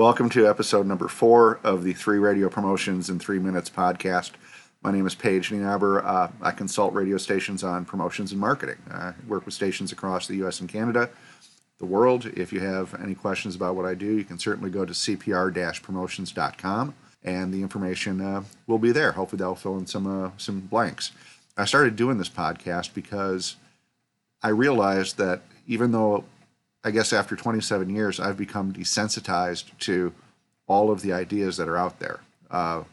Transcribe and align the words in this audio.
Welcome 0.00 0.30
to 0.30 0.48
episode 0.48 0.86
number 0.86 1.08
four 1.08 1.60
of 1.62 1.84
the 1.84 1.92
Three 1.92 2.18
Radio 2.18 2.48
Promotions 2.48 3.10
in 3.10 3.18
Three 3.18 3.38
Minutes 3.38 3.68
podcast. 3.68 4.30
My 4.82 4.90
name 4.90 5.06
is 5.06 5.14
Paige 5.14 5.50
Nienaber. 5.50 6.02
Uh, 6.02 6.28
I 6.40 6.52
consult 6.52 6.94
radio 6.94 7.18
stations 7.18 7.62
on 7.62 7.84
promotions 7.84 8.32
and 8.32 8.40
marketing. 8.40 8.78
I 8.90 9.12
work 9.28 9.44
with 9.44 9.52
stations 9.52 9.92
across 9.92 10.26
the 10.26 10.36
U.S. 10.36 10.60
and 10.60 10.70
Canada, 10.70 11.10
the 11.76 11.84
world. 11.84 12.24
If 12.34 12.50
you 12.50 12.60
have 12.60 12.98
any 12.98 13.14
questions 13.14 13.54
about 13.54 13.76
what 13.76 13.84
I 13.84 13.92
do, 13.92 14.16
you 14.16 14.24
can 14.24 14.38
certainly 14.38 14.70
go 14.70 14.86
to 14.86 14.94
cpr-promotions.com, 14.94 16.94
and 17.22 17.52
the 17.52 17.60
information 17.60 18.22
uh, 18.22 18.44
will 18.66 18.78
be 18.78 18.92
there. 18.92 19.12
Hopefully, 19.12 19.40
that'll 19.40 19.54
fill 19.54 19.76
in 19.76 19.86
some 19.86 20.06
uh, 20.06 20.30
some 20.38 20.60
blanks. 20.60 21.12
I 21.58 21.66
started 21.66 21.96
doing 21.96 22.16
this 22.16 22.30
podcast 22.30 22.94
because 22.94 23.56
I 24.42 24.48
realized 24.48 25.18
that 25.18 25.42
even 25.66 25.92
though 25.92 26.24
I 26.82 26.90
guess 26.90 27.12
after 27.12 27.36
27 27.36 27.90
years, 27.90 28.18
I've 28.18 28.36
become 28.36 28.72
desensitized 28.72 29.64
to 29.80 30.12
all 30.66 30.90
of 30.90 31.02
the 31.02 31.12
ideas 31.12 31.56
that 31.58 31.68
are 31.68 31.76
out 31.76 31.98
there. 31.98 32.20
Uh, 32.50 32.84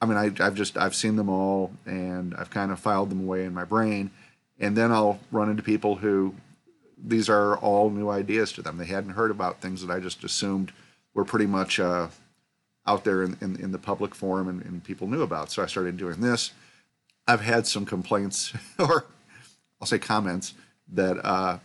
I 0.00 0.06
mean, 0.06 0.16
I, 0.16 0.42
have 0.42 0.54
just 0.54 0.76
I've 0.76 0.94
seen 0.94 1.16
them 1.16 1.28
all, 1.28 1.72
and 1.86 2.34
I've 2.34 2.50
kind 2.50 2.72
of 2.72 2.78
filed 2.78 3.10
them 3.10 3.20
away 3.20 3.44
in 3.44 3.54
my 3.54 3.64
brain, 3.64 4.10
and 4.58 4.76
then 4.76 4.92
I'll 4.92 5.20
run 5.30 5.50
into 5.50 5.62
people 5.62 5.96
who 5.96 6.34
these 7.02 7.28
are 7.28 7.56
all 7.58 7.90
new 7.90 8.08
ideas 8.08 8.52
to 8.52 8.62
them. 8.62 8.76
They 8.76 8.86
hadn't 8.86 9.10
heard 9.10 9.30
about 9.30 9.60
things 9.60 9.84
that 9.84 9.94
I 9.94 10.00
just 10.00 10.24
assumed 10.24 10.72
were 11.14 11.24
pretty 11.24 11.46
much 11.46 11.78
uh, 11.78 12.08
out 12.86 13.04
there 13.04 13.22
in, 13.22 13.36
in, 13.40 13.56
in, 13.56 13.72
the 13.72 13.78
public 13.78 14.14
forum 14.14 14.48
and, 14.48 14.62
and 14.64 14.82
people 14.82 15.06
knew 15.06 15.22
about. 15.22 15.52
So 15.52 15.62
I 15.62 15.66
started 15.66 15.96
doing 15.96 16.20
this. 16.20 16.52
I've 17.26 17.40
had 17.40 17.66
some 17.66 17.84
complaints, 17.84 18.52
or 18.78 19.04
I'll 19.80 19.86
say 19.86 19.98
comments, 19.98 20.54
that 20.92 21.24
uh, 21.24 21.58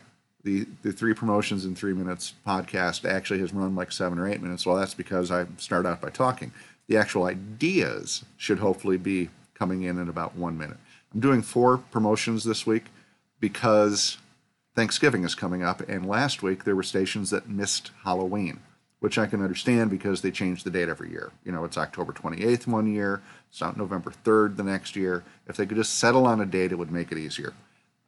the 0.44 0.68
the 0.82 0.92
three 0.92 1.14
promotions 1.14 1.66
in 1.66 1.76
three 1.76 1.94
minutes 1.94 2.34
podcast 2.46 3.10
actually 3.10 3.40
has 3.40 3.54
run 3.54 3.76
like 3.76 3.92
seven 3.92 4.20
or 4.20 4.28
eight 4.28 4.42
minutes. 4.42 4.66
Well, 4.66 4.76
that's 4.76 4.94
because 4.94 5.32
I 5.32 5.46
start 5.58 5.86
out 5.86 6.02
by 6.02 6.10
talking. 6.10 6.52
The 6.88 6.98
actual 6.98 7.24
ideas 7.26 8.26
should 8.38 8.60
hopefully 8.60 8.98
be 8.98 9.30
coming 9.54 9.84
in 9.84 9.98
in 9.98 10.10
about 10.10 10.36
one 10.36 10.58
minute. 10.58 10.78
I'm 11.14 11.22
doing 11.22 11.42
four 11.42 11.78
promotions 11.78 12.44
this 12.44 12.66
week 12.66 12.86
because 13.40 14.18
Thanksgiving 14.76 15.24
is 15.24 15.36
coming 15.36 15.64
up, 15.64 15.88
and 15.88 16.06
last 16.06 16.44
week 16.44 16.64
there 16.64 16.76
were 16.76 16.84
stations 16.84 17.30
that 17.30 17.48
missed 17.48 17.92
Halloween, 18.04 18.60
which 19.00 19.18
I 19.18 19.28
can 19.28 19.42
understand 19.42 19.92
because 19.92 20.22
they 20.22 20.32
change 20.32 20.64
the 20.64 20.72
date 20.72 20.90
every 20.90 21.12
year. 21.12 21.32
You 21.46 21.52
know, 21.52 21.64
it's 21.64 21.78
October 21.78 22.12
28th 22.12 22.68
one 22.68 22.92
year, 22.92 23.22
it's 23.50 23.62
not 23.62 23.78
November 23.78 24.12
3rd 24.26 24.58
the 24.58 24.64
next 24.64 24.96
year. 24.96 25.24
If 25.48 25.56
they 25.56 25.66
could 25.68 25.78
just 25.78 26.00
settle 26.00 26.26
on 26.26 26.42
a 26.42 26.46
date, 26.46 26.72
it 26.72 26.80
would 26.80 26.92
make 26.92 27.12
it 27.12 27.18
easier. 27.18 27.54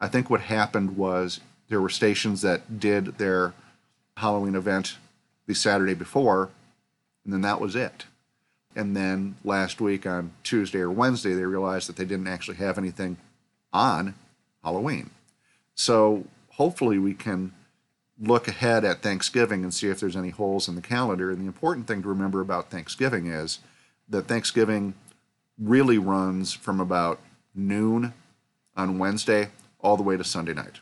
I 0.01 0.07
think 0.07 0.29
what 0.29 0.41
happened 0.41 0.97
was 0.97 1.39
there 1.69 1.81
were 1.81 1.89
stations 1.89 2.41
that 2.41 2.79
did 2.79 3.17
their 3.17 3.53
Halloween 4.17 4.55
event 4.55 4.97
the 5.47 5.55
Saturday 5.55 5.93
before, 5.93 6.49
and 7.23 7.33
then 7.33 7.41
that 7.41 7.59
was 7.59 7.75
it. 7.75 8.05
And 8.75 8.95
then 8.95 9.35
last 9.43 9.79
week 9.79 10.05
on 10.05 10.31
Tuesday 10.43 10.79
or 10.79 10.91
Wednesday, 10.91 11.33
they 11.33 11.45
realized 11.45 11.87
that 11.87 11.95
they 11.95 12.05
didn't 12.05 12.27
actually 12.27 12.57
have 12.57 12.77
anything 12.77 13.17
on 13.71 14.15
Halloween. 14.63 15.09
So 15.75 16.25
hopefully 16.49 16.99
we 16.99 17.13
can 17.13 17.53
look 18.19 18.47
ahead 18.47 18.85
at 18.85 19.01
Thanksgiving 19.01 19.63
and 19.63 19.73
see 19.73 19.89
if 19.89 19.99
there's 19.99 20.15
any 20.15 20.29
holes 20.29 20.67
in 20.67 20.75
the 20.75 20.81
calendar. 20.81 21.31
And 21.31 21.41
the 21.41 21.45
important 21.45 21.87
thing 21.87 22.01
to 22.01 22.09
remember 22.09 22.41
about 22.41 22.69
Thanksgiving 22.69 23.27
is 23.27 23.59
that 24.09 24.27
Thanksgiving 24.27 24.93
really 25.57 25.97
runs 25.97 26.53
from 26.53 26.79
about 26.79 27.19
noon 27.53 28.13
on 28.75 28.99
Wednesday 28.99 29.49
all 29.79 29.97
the 29.97 30.03
way 30.03 30.17
to 30.17 30.23
Sunday 30.23 30.53
night 30.53 30.79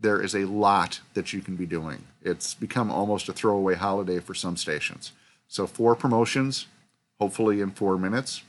there 0.00 0.20
is 0.20 0.34
a 0.34 0.44
lot 0.44 1.00
that 1.14 1.32
you 1.32 1.40
can 1.40 1.56
be 1.56 1.66
doing. 1.66 2.04
It's 2.22 2.54
become 2.54 2.90
almost 2.90 3.28
a 3.28 3.32
throwaway 3.32 3.74
holiday 3.74 4.18
for 4.18 4.34
some 4.34 4.56
stations. 4.56 5.12
So, 5.48 5.66
four 5.66 5.94
promotions, 5.94 6.66
hopefully 7.20 7.60
in 7.60 7.70
four 7.70 7.96
minutes. 7.96 8.42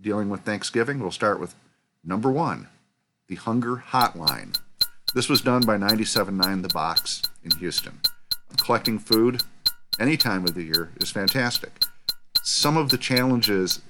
Dealing 0.00 0.30
with 0.30 0.40
Thanksgiving, 0.40 1.00
we'll 1.00 1.10
start 1.10 1.38
with 1.40 1.54
number 2.04 2.30
one 2.30 2.68
the 3.28 3.36
Hunger 3.36 3.84
Hotline. 3.90 4.58
This 5.14 5.28
was 5.28 5.40
done 5.40 5.62
by 5.62 5.76
97.9 5.76 6.62
The 6.62 6.68
Box 6.68 7.22
in 7.44 7.50
Houston. 7.58 8.00
Collecting 8.58 8.98
food 8.98 9.42
any 10.00 10.16
time 10.16 10.44
of 10.44 10.54
the 10.54 10.64
year 10.64 10.90
is 11.00 11.10
fantastic. 11.10 11.84
Some 12.42 12.76
of 12.76 12.90
the 12.90 12.98
challenges 12.98 13.82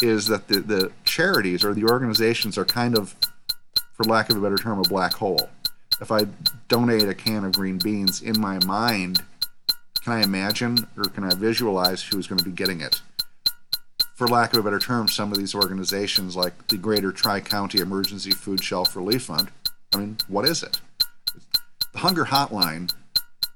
is 0.00 0.26
that 0.26 0.46
the, 0.46 0.60
the 0.60 0.92
charities 1.04 1.64
or 1.64 1.74
the 1.74 1.84
organizations 1.84 2.56
are 2.56 2.64
kind 2.64 2.96
of, 2.96 3.16
for 3.94 4.04
lack 4.04 4.30
of 4.30 4.36
a 4.36 4.40
better 4.40 4.56
term, 4.56 4.78
a 4.78 4.82
black 4.82 5.14
hole 5.14 5.48
if 6.00 6.12
I 6.12 6.26
donate 6.68 7.08
a 7.08 7.14
can 7.14 7.44
of 7.44 7.52
green 7.52 7.78
beans 7.78 8.22
in 8.22 8.40
my 8.40 8.62
mind, 8.64 9.22
can 10.02 10.12
I 10.12 10.22
imagine 10.22 10.86
or 10.96 11.04
can 11.04 11.24
I 11.24 11.34
visualize 11.34 12.02
who's 12.02 12.26
going 12.26 12.38
to 12.38 12.44
be 12.44 12.52
getting 12.52 12.80
it? 12.80 13.00
For 14.14 14.26
lack 14.26 14.52
of 14.52 14.60
a 14.60 14.62
better 14.62 14.78
term, 14.78 15.08
some 15.08 15.30
of 15.32 15.38
these 15.38 15.54
organizations, 15.54 16.36
like 16.36 16.68
the 16.68 16.76
Greater 16.76 17.12
Tri 17.12 17.40
County 17.40 17.80
Emergency 17.80 18.30
Food 18.30 18.62
Shelf 18.62 18.96
Relief 18.96 19.24
Fund, 19.24 19.48
I 19.94 19.98
mean, 19.98 20.18
what 20.28 20.48
is 20.48 20.62
it? 20.62 20.80
The 21.92 21.98
Hunger 21.98 22.24
Hotline 22.24 22.92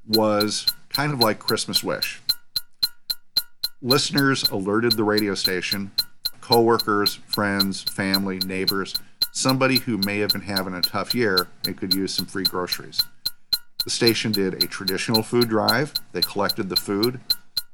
was 0.08 0.66
kind 0.88 1.12
of 1.12 1.20
like 1.20 1.38
Christmas 1.38 1.82
Wish. 1.82 2.20
Listeners 3.80 4.48
alerted 4.50 4.92
the 4.92 5.04
radio 5.04 5.34
station, 5.34 5.90
coworkers, 6.40 7.16
friends, 7.26 7.82
family, 7.82 8.38
neighbors 8.38 8.94
somebody 9.32 9.78
who 9.78 9.98
may 9.98 10.18
have 10.18 10.30
been 10.30 10.42
having 10.42 10.74
a 10.74 10.82
tough 10.82 11.14
year 11.14 11.48
and 11.66 11.76
could 11.76 11.94
use 11.94 12.14
some 12.14 12.26
free 12.26 12.44
groceries. 12.44 13.02
The 13.84 13.90
station 13.90 14.30
did 14.30 14.62
a 14.62 14.66
traditional 14.66 15.22
food 15.22 15.48
drive. 15.48 15.92
They 16.12 16.20
collected 16.20 16.68
the 16.68 16.76
food. 16.76 17.18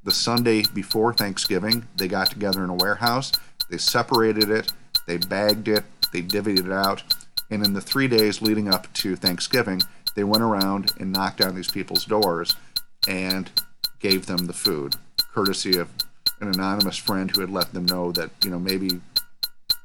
The 0.05 0.11
Sunday 0.11 0.63
before 0.73 1.13
Thanksgiving, 1.13 1.87
they 1.97 2.09
got 2.09 2.31
together 2.31 2.65
in 2.65 2.71
a 2.71 2.75
warehouse. 2.75 3.33
They 3.69 3.77
separated 3.77 4.51
it, 4.51 4.73
they 5.07 5.19
bagged 5.19 5.69
it, 5.69 5.85
they 6.13 6.23
divvied 6.23 6.65
it 6.65 6.73
out. 6.73 7.03
And 7.51 7.67
in 7.67 7.75
the 7.75 7.81
three 7.81 8.09
days 8.09 8.41
leading 8.41 8.73
up 8.73 8.91
to 8.95 9.17
Thanksgiving, 9.17 9.83
they 10.15 10.25
went 10.25 10.43
around 10.43 10.93
and 10.99 11.13
knocked 11.13 11.43
on 11.43 11.55
these 11.55 11.71
people's 11.71 12.05
doors 12.05 12.57
and 13.07 13.51
gave 14.01 14.27
them 14.27 14.47
the 14.47 14.53
food, 14.53 14.95
courtesy 15.35 15.79
of 15.79 15.89
an 16.41 16.49
anonymous 16.49 16.97
friend 16.97 17.31
who 17.31 17.41
had 17.41 17.51
let 17.51 17.73
them 17.75 17.85
know 17.85 18.13
that, 18.13 18.31
you 18.45 18.51
know, 18.51 18.59
maybe 18.59 19.01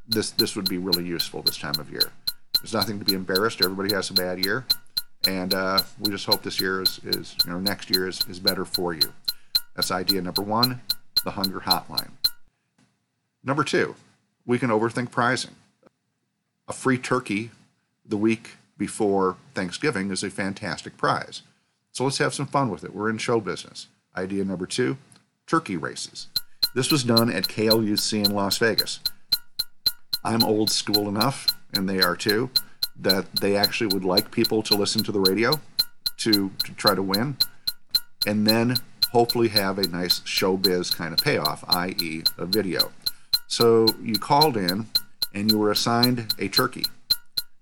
this 0.08 0.32
this 0.32 0.56
would 0.56 0.70
be 0.70 0.78
really 0.78 1.06
useful 1.06 1.42
this 1.42 1.58
time 1.58 1.80
of 1.80 1.90
year. 1.90 2.12
There's 2.62 2.74
nothing 2.74 3.00
to 3.00 3.06
be 3.06 3.14
embarrassed. 3.14 3.62
Everybody 3.62 3.94
has 3.94 4.10
a 4.10 4.14
bad 4.14 4.44
year, 4.44 4.66
and 5.28 5.54
uh, 5.54 5.80
we 6.00 6.12
just 6.12 6.26
hope 6.26 6.44
this 6.44 6.60
year 6.60 6.82
is, 6.82 7.00
is 7.04 7.36
you 7.46 7.52
know 7.52 7.60
next 7.60 7.90
year 7.90 8.08
is, 8.08 8.22
is 8.30 8.40
better 8.40 8.66
for 8.66 8.94
you. 8.94 9.14
That's 9.76 9.92
idea 9.92 10.22
number 10.22 10.42
one, 10.42 10.82
the 11.24 11.32
hunger 11.32 11.62
hotline. 11.62 12.12
Number 13.44 13.64
two, 13.64 13.96
we 14.46 14.60
can 14.60 14.70
overthink 14.70 15.12
pricing. 15.12 15.56
A 16.68 16.74
free 16.74 16.98
turkey 16.98 17.52
the 18.06 18.18
week 18.18 18.52
before 18.78 19.38
Thanksgiving 19.54 20.12
is 20.12 20.24
a 20.24 20.30
fantastic 20.30 20.98
prize. 20.98 21.42
So 21.92 22.04
let's 22.04 22.18
have 22.18 22.34
some 22.34 22.48
fun 22.48 22.70
with 22.70 22.84
it. 22.84 22.96
We're 22.96 23.10
in 23.10 23.18
show 23.18 23.40
business. 23.40 23.88
Idea 24.16 24.46
number 24.46 24.66
two, 24.66 24.98
turkey 25.48 25.78
races. 25.78 26.28
This 26.74 26.92
was 26.92 27.04
done 27.04 27.30
at 27.30 27.48
KLUC 27.48 28.26
in 28.26 28.34
Las 28.34 28.58
Vegas. 28.58 29.00
I'm 30.24 30.44
old 30.44 30.70
school 30.70 31.10
enough, 31.10 31.48
and 31.74 31.88
they 31.88 32.02
are 32.02 32.16
too, 32.16 32.50
that 33.00 33.26
they 33.36 33.56
actually 33.56 33.88
would 33.88 34.06
like 34.06 34.32
people 34.32 34.62
to 34.64 34.76
listen 34.76 35.04
to 35.04 35.12
the 35.12 35.20
radio 35.20 35.54
to, 36.18 36.52
to 36.64 36.74
try 36.76 36.96
to 36.96 37.02
win, 37.02 37.38
and 38.26 38.48
then 38.48 38.76
hopefully 39.12 39.50
have 39.50 39.78
a 39.78 39.88
nice 39.88 40.22
showbiz 40.22 40.96
kind 40.96 41.14
of 41.14 41.20
payoff, 41.20 41.64
i.e., 41.68 42.24
a 42.38 42.46
video. 42.46 42.92
So 43.48 43.86
you 44.02 44.16
called 44.16 44.58
in 44.58 44.88
and 45.34 45.52
you 45.52 45.58
were 45.58 45.72
assigned 45.72 46.34
a 46.40 46.48
turkey. 46.48 46.86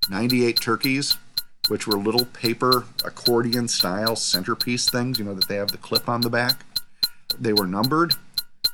98 0.09 0.59
turkeys, 0.59 1.17
which 1.67 1.87
were 1.87 1.97
little 1.97 2.25
paper 2.25 2.85
accordion 3.03 3.67
style 3.67 4.15
centerpiece 4.15 4.89
things, 4.89 5.19
you 5.19 5.25
know, 5.25 5.33
that 5.33 5.47
they 5.47 5.55
have 5.55 5.71
the 5.71 5.77
clip 5.77 6.07
on 6.07 6.21
the 6.21 6.29
back. 6.29 6.65
They 7.39 7.53
were 7.53 7.67
numbered 7.67 8.15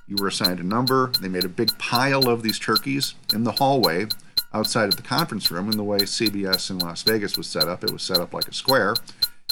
you 0.08 0.16
were 0.20 0.28
assigned 0.28 0.60
a 0.60 0.64
number. 0.64 1.12
They 1.22 1.28
made 1.28 1.44
a 1.44 1.50
big 1.50 1.78
pile 1.78 2.30
of 2.30 2.42
these 2.42 2.60
turkeys 2.60 3.16
in 3.34 3.44
the 3.44 3.52
hallway 3.52 4.08
outside 4.54 4.90
of 4.90 4.96
the 4.96 5.02
conference 5.02 5.52
room. 5.52 5.70
And 5.70 5.78
the 5.78 5.84
way 5.84 6.00
CBS 6.00 6.70
in 6.70 6.80
Las 6.80 7.04
Vegas 7.04 7.38
was 7.38 7.48
set 7.48 7.68
up, 7.68 7.84
it 7.84 7.92
was 7.92 8.04
set 8.04 8.20
up 8.20 8.34
like 8.34 8.48
a 8.48 8.54
square. 8.54 8.96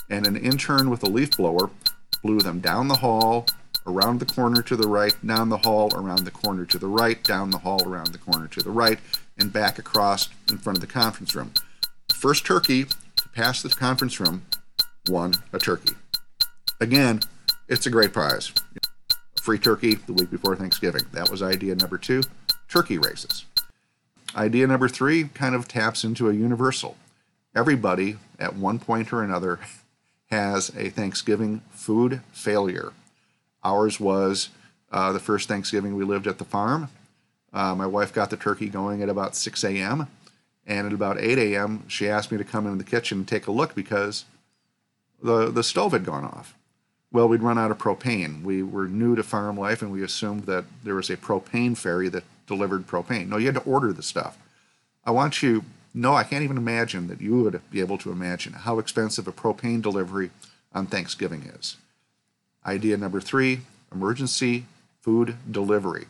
And 0.10 0.26
an 0.26 0.38
intern 0.38 0.90
with 0.90 1.04
a 1.04 1.10
leaf 1.10 1.36
blower 1.38 1.70
blew 2.22 2.40
them 2.40 2.60
down 2.60 2.88
the 2.88 2.96
hall, 2.96 3.46
around 3.86 4.20
the 4.20 4.26
corner 4.26 4.62
to 4.62 4.76
the 4.76 4.88
right, 4.88 5.14
down 5.26 5.50
the 5.50 5.58
hall, 5.58 5.92
around 5.94 6.26
the 6.26 6.32
corner 6.32 6.66
to 6.66 6.80
the 6.80 6.88
right, 6.88 7.22
down 7.24 7.50
the 7.50 7.58
hall, 7.58 7.84
around 7.86 8.08
the 8.08 8.18
corner 8.18 8.48
to 8.48 8.62
the 8.62 8.72
right, 8.72 9.00
and 9.38 9.52
back 9.52 9.78
across 9.78 10.30
in 10.50 10.58
front 10.58 10.78
of 10.78 10.82
the 10.82 10.88
conference 10.88 11.36
room. 11.36 11.52
The 12.08 12.16
first 12.16 12.46
turkey 12.46 12.86
to 12.86 13.30
pass 13.30 13.62
the 13.62 13.70
conference 13.70 14.20
room 14.20 14.46
won 15.10 15.34
a 15.54 15.60
turkey. 15.60 15.94
Again, 16.80 17.20
it's 17.68 17.86
a 17.86 17.90
great 17.90 18.14
prize 18.14 18.52
free 19.46 19.60
turkey 19.60 19.94
the 19.94 20.14
week 20.14 20.32
before 20.32 20.56
Thanksgiving. 20.56 21.04
That 21.12 21.30
was 21.30 21.44
idea 21.44 21.76
number 21.76 22.00
two 22.00 22.24
turkey 22.68 22.98
races. 22.98 23.46
Idea 24.36 24.66
number 24.66 24.90
three 24.90 25.26
kind 25.26 25.54
of 25.54 25.68
taps 25.68 26.04
into 26.04 26.28
a 26.28 26.34
universal. 26.34 26.98
Everybody, 27.56 28.18
at 28.40 28.56
one 28.56 28.80
point 28.80 29.14
or 29.14 29.22
another, 29.22 29.60
has 30.32 30.70
a 30.76 30.90
Thanksgiving 30.90 31.62
food 31.70 32.22
failure. 32.32 32.92
Ours 33.64 34.00
was 34.00 34.50
uh, 34.92 35.12
the 35.12 35.20
first 35.20 35.48
Thanksgiving 35.48 35.96
we 35.96 36.04
lived 36.04 36.26
at 36.26 36.40
the 36.40 36.44
farm. 36.44 36.90
Uh, 37.54 37.76
my 37.76 37.86
wife 37.86 38.12
got 38.12 38.32
the 38.32 38.38
turkey 38.38 38.68
going 38.68 39.04
at 39.04 39.10
about 39.10 39.36
6 39.36 39.64
a.m. 39.64 40.08
And 40.66 40.88
at 40.88 40.94
about 40.94 41.20
8 41.20 41.38
a.m., 41.38 41.84
she 41.88 42.10
asked 42.10 42.32
me 42.32 42.40
to 42.40 42.44
come 42.44 42.66
into 42.66 42.84
the 42.84 42.90
kitchen 42.90 43.20
and 43.20 43.28
take 43.28 43.46
a 43.46 43.52
look 43.52 43.76
because 43.76 44.26
the, 45.22 45.52
the 45.52 45.64
stove 45.64 45.92
had 45.92 46.04
gone 46.04 46.26
off. 46.26 46.56
Well, 47.16 47.30
we'd 47.30 47.44
run 47.44 47.58
out 47.58 47.72
of 47.72 47.78
propane. 47.78 48.44
We 48.44 48.62
were 48.62 48.90
new 48.90 49.16
to 49.16 49.24
farm 49.24 49.58
life 49.58 49.82
and 49.82 49.90
we 49.90 50.04
assumed 50.04 50.48
that 50.48 50.66
there 50.84 50.96
was 50.96 51.10
a 51.10 51.16
propane 51.16 51.78
ferry 51.78 52.10
that 52.10 52.26
delivered 52.46 52.88
propane. 52.88 53.30
No, 53.30 53.38
you 53.38 53.46
had 53.46 53.56
to 53.56 53.62
order 53.62 53.94
the 53.94 54.04
stuff. 54.04 54.38
I 55.06 55.12
want 55.12 55.42
you, 55.42 55.64
no, 55.94 56.14
I 56.14 56.26
can't 56.26 56.44
even 56.44 56.58
imagine 56.58 57.08
that 57.08 57.22
you 57.22 57.42
would 57.42 57.62
be 57.72 57.80
able 57.80 57.98
to 58.00 58.12
imagine 58.12 58.52
how 58.52 58.80
expensive 58.80 59.30
a 59.30 59.32
propane 59.32 59.82
delivery 59.82 60.32
on 60.74 60.88
Thanksgiving 60.88 61.44
is. 61.44 61.78
Idea 62.66 62.98
number 62.98 63.22
three 63.22 63.62
emergency 63.94 64.66
food 65.00 65.38
delivery. 65.50 66.08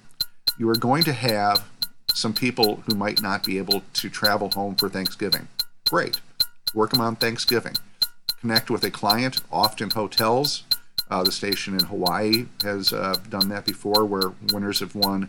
You 0.58 0.68
are 0.72 0.76
going 0.76 1.04
to 1.04 1.14
have 1.14 1.70
some 2.16 2.34
people 2.34 2.78
who 2.88 2.96
might 2.96 3.22
not 3.22 3.44
be 3.44 3.60
able 3.60 3.84
to 3.94 4.10
travel 4.10 4.50
home 4.56 4.74
for 4.74 4.90
Thanksgiving. 4.90 5.50
Great. 5.88 6.20
Work 6.74 6.94
them 6.94 7.02
on 7.02 7.16
Thanksgiving. 7.16 7.76
Connect 8.42 8.72
with 8.72 8.84
a 8.84 8.90
client, 8.90 9.42
often 9.52 9.92
hotels. 9.92 10.64
Uh, 11.10 11.24
the 11.24 11.32
station 11.32 11.76
in 11.76 11.86
Hawaii 11.86 12.46
has 12.64 12.92
uh, 12.92 13.16
done 13.30 13.50
that 13.50 13.66
before, 13.66 14.06
where 14.06 14.34
winners 14.52 14.80
have 14.80 14.96
won 14.96 15.28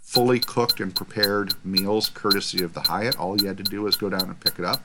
fully 0.00 0.40
cooked 0.40 0.80
and 0.80 0.94
prepared 0.94 1.54
meals 1.64 2.08
courtesy 2.08 2.64
of 2.64 2.74
the 2.74 2.80
Hyatt. 2.80 3.16
All 3.16 3.40
you 3.40 3.46
had 3.46 3.56
to 3.58 3.62
do 3.62 3.82
was 3.82 3.96
go 3.96 4.08
down 4.08 4.22
and 4.22 4.40
pick 4.40 4.58
it 4.58 4.64
up. 4.64 4.84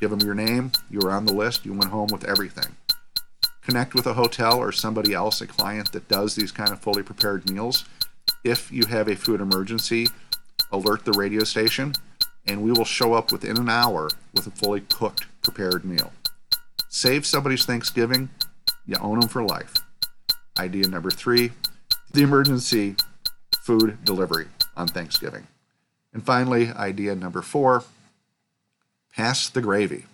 Give 0.00 0.10
them 0.10 0.20
your 0.20 0.34
name. 0.34 0.72
You 0.90 1.00
were 1.00 1.12
on 1.12 1.26
the 1.26 1.32
list. 1.32 1.64
You 1.64 1.72
went 1.72 1.90
home 1.90 2.08
with 2.12 2.24
everything. 2.24 2.76
Connect 3.62 3.94
with 3.94 4.06
a 4.06 4.14
hotel 4.14 4.58
or 4.58 4.72
somebody 4.72 5.14
else, 5.14 5.40
a 5.40 5.46
client 5.46 5.92
that 5.92 6.08
does 6.08 6.34
these 6.34 6.50
kind 6.50 6.70
of 6.70 6.80
fully 6.80 7.04
prepared 7.04 7.48
meals. 7.48 7.84
If 8.42 8.72
you 8.72 8.86
have 8.86 9.08
a 9.08 9.14
food 9.14 9.40
emergency, 9.40 10.08
alert 10.72 11.04
the 11.04 11.12
radio 11.12 11.44
station, 11.44 11.92
and 12.46 12.62
we 12.62 12.72
will 12.72 12.84
show 12.84 13.14
up 13.14 13.30
within 13.30 13.56
an 13.56 13.68
hour 13.68 14.08
with 14.34 14.46
a 14.46 14.50
fully 14.50 14.80
cooked, 14.80 15.26
prepared 15.42 15.84
meal. 15.84 16.12
Save 16.88 17.24
somebody's 17.24 17.64
Thanksgiving, 17.64 18.28
you 18.86 18.96
own 19.00 19.20
them 19.20 19.28
for 19.28 19.42
life. 19.42 19.74
Idea 20.58 20.88
number 20.88 21.10
three 21.10 21.52
the 22.12 22.22
emergency 22.22 22.94
food 23.62 23.96
delivery 24.04 24.46
on 24.76 24.86
Thanksgiving. 24.86 25.46
And 26.12 26.24
finally, 26.24 26.70
idea 26.70 27.14
number 27.14 27.40
four 27.40 27.84
pass 29.14 29.48
the 29.48 29.62
gravy. 29.62 30.04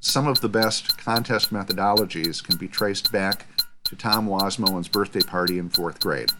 Some 0.00 0.26
of 0.26 0.40
the 0.40 0.48
best 0.48 0.98
contest 0.98 1.52
methodologies 1.52 2.42
can 2.42 2.56
be 2.56 2.68
traced 2.68 3.12
back 3.12 3.46
to 3.84 3.96
Tom 3.96 4.26
Wasmoen's 4.26 4.88
birthday 4.88 5.20
party 5.20 5.58
in 5.58 5.68
fourth 5.68 6.00
grade. 6.00 6.30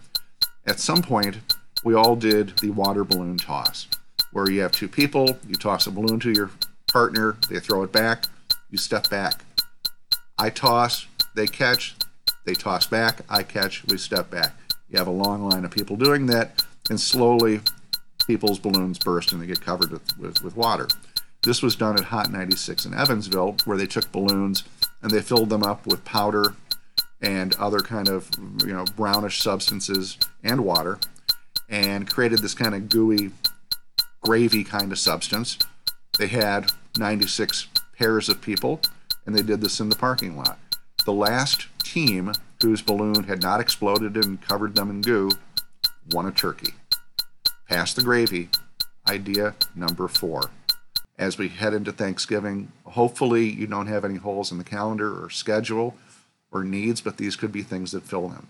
At 0.67 0.81
some 0.81 1.03
point, 1.03 1.39
we 1.85 1.95
all 1.95 2.17
did 2.17 2.59
the 2.59 2.71
water 2.71 3.05
balloon 3.05 3.37
toss, 3.37 3.87
where 4.33 4.51
you 4.51 4.61
have 4.61 4.73
two 4.73 4.89
people, 4.89 5.39
you 5.47 5.55
toss 5.55 5.87
a 5.87 5.91
balloon 5.91 6.21
to 6.21 6.33
your 6.33 6.51
partner, 6.93 7.37
they 7.49 7.61
throw 7.61 7.83
it 7.83 7.93
back, 7.93 8.25
you 8.71 8.79
step 8.79 9.09
back. 9.11 9.45
I 10.39 10.51
toss, 10.51 11.07
they 11.41 11.47
catch, 11.47 11.95
they 12.45 12.53
toss 12.53 12.87
back, 12.87 13.23
I 13.31 13.43
catch, 13.43 13.83
we 13.87 13.97
step 13.97 14.31
back. 14.31 14.53
You 14.91 14.99
have 14.99 15.07
a 15.07 15.11
long 15.11 15.49
line 15.49 15.65
of 15.65 15.71
people 15.71 15.97
doing 15.97 16.27
that, 16.27 16.63
and 16.91 17.01
slowly 17.01 17.63
people's 18.27 18.59
balloons 18.59 18.99
burst 18.99 19.33
and 19.33 19.41
they 19.41 19.47
get 19.47 19.63
covered 19.63 19.91
with, 19.91 20.19
with, 20.19 20.43
with 20.43 20.55
water. 20.55 20.87
This 21.43 21.63
was 21.63 21.77
done 21.77 21.97
at 21.97 22.05
Hot 22.05 22.31
96 22.31 22.85
in 22.85 22.93
Evansville, 22.93 23.57
where 23.65 23.79
they 23.79 23.87
took 23.87 24.13
balloons 24.13 24.65
and 25.01 25.11
they 25.11 25.23
filled 25.23 25.49
them 25.49 25.63
up 25.63 25.87
with 25.87 26.05
powder 26.05 26.55
and 27.23 27.57
other 27.57 27.79
kind 27.79 28.09
of 28.09 28.31
you 28.63 28.75
know 28.75 28.85
brownish 28.97 29.41
substances 29.43 30.19
and 30.45 30.63
water 30.63 30.99
and 31.71 32.11
created 32.11 32.41
this 32.41 32.55
kind 32.55 32.75
of 32.75 32.91
gooey, 32.91 33.31
gravy 34.23 34.63
kind 34.63 34.93
of 34.93 34.99
substance. 34.99 35.57
They 36.19 36.27
had 36.27 36.71
96 36.99 37.69
pairs 37.97 38.29
of 38.29 38.43
people, 38.43 38.83
and 39.25 39.35
they 39.35 39.43
did 39.43 39.63
this 39.63 39.81
in 39.81 39.89
the 39.89 39.97
parking 39.97 40.37
lot. 40.37 40.59
The 41.05 41.13
last 41.13 41.67
team 41.83 42.33
whose 42.63 42.83
balloon 42.83 43.25
had 43.25 43.43
not 43.43 43.61
exploded 43.61 44.17
and 44.17 44.41
covered 44.41 44.75
them 44.75 44.91
in 44.91 45.01
goo 45.01 45.31
won 46.13 46.27
a 46.27 46.33
turkey. 46.33 46.75
Pass 47.69 47.95
the 47.95 48.03
gravy. 48.03 48.49
Idea 49.09 49.55
number 49.75 50.09
four. 50.09 50.51
As 51.19 51.39
we 51.39 51.49
head 51.49 51.75
into 51.75 51.93
Thanksgiving, 51.93 52.73
hopefully 52.85 53.49
you 53.49 53.67
don't 53.67 53.87
have 53.87 54.05
any 54.05 54.17
holes 54.17 54.53
in 54.53 54.59
the 54.59 54.65
calendar 54.65 55.23
or 55.23 55.31
schedule 55.31 55.95
or 56.51 56.65
needs, 56.65 57.01
but 57.01 57.17
these 57.17 57.37
could 57.37 57.53
be 57.53 57.63
things 57.63 57.93
that 57.93 58.05
fill 58.05 58.29
them 58.29 58.49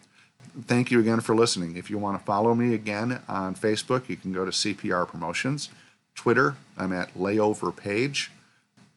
thank 0.66 0.90
you 0.90 1.00
again 1.00 1.20
for 1.20 1.34
listening. 1.34 1.76
If 1.76 1.90
you 1.90 1.98
want 1.98 2.18
to 2.18 2.24
follow 2.24 2.54
me 2.54 2.74
again 2.74 3.20
on 3.28 3.54
Facebook, 3.54 4.08
you 4.08 4.16
can 4.16 4.32
go 4.32 4.44
to 4.44 4.50
CPR 4.50 5.06
Promotions. 5.06 5.70
Twitter, 6.14 6.56
I'm 6.76 6.92
at 6.92 7.14
Layover 7.14 7.74
Page 7.74 8.30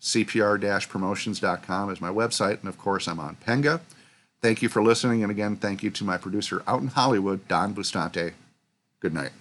cpr-promotions.com 0.03 1.89
is 1.89 2.01
my 2.01 2.09
website, 2.09 2.59
and 2.59 2.67
of 2.67 2.77
course, 2.77 3.07
I'm 3.07 3.21
on 3.21 3.37
Penga. 3.47 3.79
Thank 4.41 4.61
you 4.61 4.67
for 4.67 4.83
listening, 4.83 5.23
and 5.23 5.31
again, 5.31 5.55
thank 5.55 5.81
you 5.81 5.89
to 5.91 6.03
my 6.03 6.17
producer 6.17 6.61
out 6.67 6.81
in 6.81 6.89
Hollywood, 6.89 7.47
Don 7.47 7.73
Bustante. 7.73 8.33
Good 8.99 9.13
night. 9.13 9.31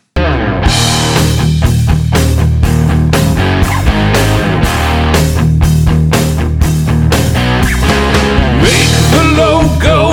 Make 8.63 8.91
the 9.11 9.25
logo. 9.37 10.12